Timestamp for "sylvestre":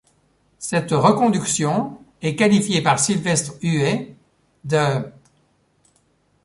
2.97-3.53